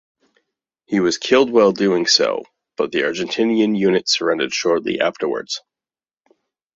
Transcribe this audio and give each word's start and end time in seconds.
He 0.87 0.99
was 0.99 1.19
killed 1.19 1.51
while 1.51 1.71
doing 1.73 2.07
so 2.07 2.41
but 2.75 2.91
the 2.91 3.01
Argentinian 3.03 3.77
unit 3.77 4.09
surrendered 4.09 4.51
shortly 4.51 4.99
afterwards. 4.99 5.61